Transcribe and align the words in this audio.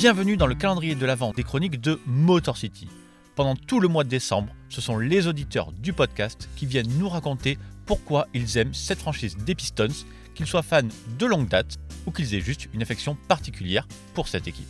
Bienvenue 0.00 0.38
dans 0.38 0.46
le 0.46 0.54
calendrier 0.54 0.94
de 0.94 1.04
l'Avent 1.04 1.34
des 1.34 1.42
chroniques 1.42 1.78
de 1.78 2.00
Motor 2.06 2.56
City. 2.56 2.88
Pendant 3.34 3.54
tout 3.54 3.80
le 3.80 3.88
mois 3.88 4.02
de 4.02 4.08
décembre, 4.08 4.50
ce 4.70 4.80
sont 4.80 4.96
les 4.96 5.26
auditeurs 5.26 5.72
du 5.72 5.92
podcast 5.92 6.48
qui 6.56 6.64
viennent 6.64 6.88
nous 6.98 7.10
raconter 7.10 7.58
pourquoi 7.84 8.26
ils 8.32 8.56
aiment 8.56 8.72
cette 8.72 9.00
franchise 9.00 9.36
des 9.36 9.54
Pistons, 9.54 10.06
qu'ils 10.34 10.46
soient 10.46 10.62
fans 10.62 10.88
de 11.18 11.26
longue 11.26 11.48
date 11.48 11.76
ou 12.06 12.12
qu'ils 12.12 12.34
aient 12.34 12.40
juste 12.40 12.70
une 12.72 12.80
affection 12.80 13.14
particulière 13.28 13.86
pour 14.14 14.26
cette 14.26 14.48
équipe. 14.48 14.64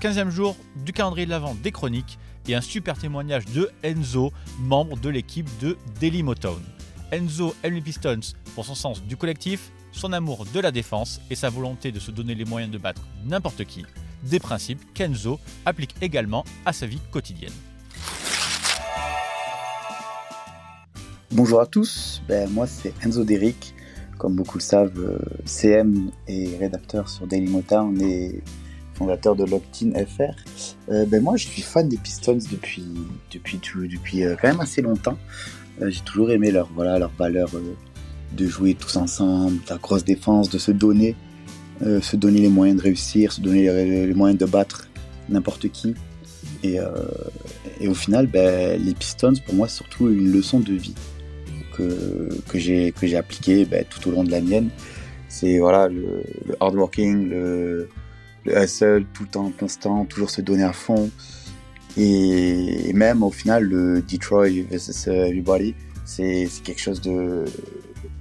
15e 0.00 0.30
jour 0.30 0.56
du 0.86 0.94
calendrier 0.94 1.26
de 1.26 1.32
l'Avent 1.32 1.54
des 1.62 1.70
chroniques 1.70 2.18
et 2.48 2.54
un 2.54 2.62
super 2.62 2.96
témoignage 2.96 3.44
de 3.44 3.70
Enzo, 3.82 4.32
membre 4.58 4.96
de 4.96 5.10
l'équipe 5.10 5.50
de 5.60 5.76
Daily 6.00 6.22
Motown. 6.22 6.62
Enzo 7.12 7.54
aime 7.62 7.74
les 7.74 7.82
Pistons 7.82 8.32
pour 8.54 8.64
son 8.64 8.74
sens 8.74 9.02
du 9.02 9.18
collectif, 9.18 9.70
son 9.92 10.14
amour 10.14 10.46
de 10.46 10.60
la 10.60 10.70
défense 10.70 11.20
et 11.28 11.34
sa 11.34 11.50
volonté 11.50 11.92
de 11.92 12.00
se 12.00 12.10
donner 12.10 12.34
les 12.34 12.46
moyens 12.46 12.72
de 12.72 12.78
battre 12.78 13.02
n'importe 13.22 13.62
qui, 13.66 13.84
des 14.24 14.40
principes 14.40 14.80
qu'Enzo 14.94 15.38
applique 15.64 15.94
également 16.00 16.44
à 16.64 16.72
sa 16.72 16.86
vie 16.86 17.00
quotidienne. 17.10 17.52
Bonjour 21.32 21.60
à 21.60 21.66
tous, 21.66 22.22
ben, 22.28 22.48
moi 22.50 22.66
c'est 22.66 22.94
Enzo 23.04 23.24
Derrick, 23.24 23.74
comme 24.16 24.36
beaucoup 24.36 24.58
le 24.58 24.62
savent, 24.62 24.98
euh, 24.98 25.18
CM 25.44 26.10
et 26.28 26.56
rédacteur 26.56 27.08
sur 27.08 27.26
Daily 27.26 27.50
Motown 27.50 28.00
et 28.00 28.42
fondateur 28.94 29.36
de 29.36 29.44
Locked-in 29.44 29.92
FR. 30.06 30.34
Euh, 30.88 31.04
ben, 31.04 31.22
moi 31.22 31.36
je 31.36 31.46
suis 31.46 31.62
fan 31.62 31.88
des 31.88 31.98
Pistons 31.98 32.38
depuis, 32.50 32.84
depuis, 33.32 33.60
depuis 33.88 34.24
euh, 34.24 34.36
quand 34.40 34.48
même 34.48 34.60
assez 34.60 34.82
longtemps. 34.82 35.18
J'ai 35.80 36.00
toujours 36.00 36.30
aimé 36.30 36.50
leur, 36.50 36.70
voilà, 36.74 36.98
leur 36.98 37.10
valeur 37.18 37.50
de 38.32 38.46
jouer 38.46 38.74
tous 38.74 38.96
ensemble, 38.96 39.58
la 39.68 39.76
grosse 39.76 40.04
défense, 40.04 40.48
de 40.48 40.56
se 40.56 40.70
donner, 40.70 41.14
euh, 41.82 42.00
se 42.00 42.16
donner 42.16 42.40
les 42.40 42.48
moyens 42.48 42.78
de 42.78 42.82
réussir, 42.82 43.32
se 43.32 43.40
donner 43.40 43.64
les, 43.64 44.14
moyens 44.14 44.38
de 44.40 44.46
battre 44.46 44.88
n'importe 45.28 45.68
qui. 45.68 45.94
Et, 46.62 46.80
euh, 46.80 46.88
au 47.86 47.94
final, 47.94 48.26
ben, 48.26 48.82
les 48.82 48.94
Pistons, 48.94 49.34
pour 49.44 49.54
moi, 49.54 49.68
c'est 49.68 49.76
surtout 49.76 50.08
une 50.08 50.32
leçon 50.32 50.60
de 50.60 50.72
vie 50.72 50.94
que, 51.76 52.30
que 52.48 52.58
j'ai 52.58 53.16
appliquée 53.16 53.66
ben, 53.66 53.84
tout 53.88 54.08
au 54.08 54.12
long 54.12 54.24
de 54.24 54.30
la 54.30 54.40
mienne. 54.40 54.70
C'est 55.28 55.58
voilà, 55.58 55.88
le, 55.88 56.22
le 56.46 56.56
hard 56.60 56.76
working, 56.76 57.28
le, 57.28 57.88
le 58.46 58.62
hustle, 58.62 59.04
tout 59.12 59.24
le 59.24 59.28
temps 59.28 59.52
constant, 59.58 60.06
toujours 60.06 60.30
se 60.30 60.40
donner 60.40 60.62
à 60.62 60.72
fond. 60.72 61.10
Et, 61.98 62.92
même 62.94 63.22
au 63.22 63.30
final, 63.30 63.64
le 63.64 64.00
Detroit 64.00 64.64
versus 64.70 65.06
Everybody, 65.08 65.74
c'est 66.06 66.48
quelque 66.64 66.80
chose 66.80 67.02
de, 67.02 67.44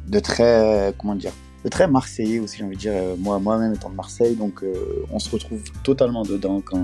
de 0.08 0.20
très, 0.20 0.94
comment 0.98 1.16
dire, 1.16 1.32
très 1.70 1.88
marseillais 1.88 2.40
aussi, 2.40 2.58
j'ai 2.58 2.64
envie 2.64 2.76
de 2.76 2.82
dire. 2.82 2.94
Euh, 2.94 3.16
moi, 3.18 3.40
moi-même 3.40 3.74
étant 3.74 3.90
de 3.90 3.96
Marseille, 3.96 4.36
donc 4.36 4.64
euh, 4.64 4.74
on 5.12 5.20
se 5.20 5.30
retrouve 5.30 5.62
totalement 5.84 6.24
dedans 6.24 6.62
quand, 6.62 6.82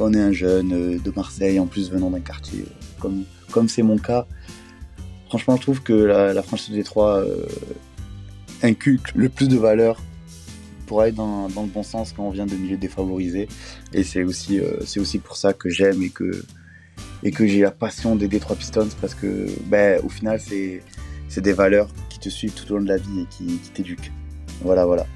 on 0.00 0.12
est 0.12 0.20
un 0.20 0.32
jeune 0.32 0.72
euh, 0.72 0.98
de 0.98 1.12
Marseille, 1.14 1.58
en 1.58 1.66
plus 1.66 1.90
venant 1.90 2.10
d'un 2.10 2.20
quartier 2.20 2.64
comme 3.00 3.24
comme 3.50 3.68
c'est 3.68 3.82
mon 3.82 3.96
cas. 3.96 4.26
Franchement, 5.28 5.56
je 5.56 5.62
trouve 5.62 5.82
que 5.82 5.92
la, 5.92 6.42
franchise 6.42 6.70
de 6.70 6.76
Détroit 6.76 7.22
inculque 8.62 9.14
le 9.14 9.28
plus 9.28 9.48
de 9.48 9.56
valeur 9.56 10.00
pour 10.86 11.02
aller 11.02 11.12
dans, 11.12 11.48
le 11.48 11.66
bon 11.66 11.82
sens 11.82 12.12
quand 12.12 12.24
on 12.24 12.30
vient 12.30 12.46
de 12.46 12.54
milieux 12.54 12.78
défavorisés. 12.78 13.46
Et 13.92 14.04
c'est 14.04 14.22
aussi, 14.22 14.60
aussi 14.96 15.18
pour 15.18 15.36
ça 15.36 15.52
que 15.52 15.68
j'aime 15.68 16.02
et 16.02 16.08
que, 16.08 16.44
et 17.22 17.30
que 17.30 17.46
j'ai 17.46 17.60
la 17.60 17.70
passion 17.70 18.16
des 18.16 18.26
Détroit 18.26 18.56
Pistons 18.56 18.88
parce 19.02 19.14
que, 19.14 19.46
ben, 19.66 20.00
au 20.02 20.08
final, 20.08 20.40
c'est 20.40 21.40
des 21.40 21.52
valeurs 21.52 21.88
qui 22.18 22.28
te 22.28 22.34
suivent 22.34 22.54
tout 22.54 22.72
au 22.72 22.76
long 22.76 22.82
de 22.82 22.88
la 22.88 22.96
vie 22.96 23.20
et 23.20 23.26
qui, 23.26 23.46
qui 23.58 23.70
t'éduquent. 23.70 24.12
Voilà, 24.62 24.86
voilà. 24.86 25.06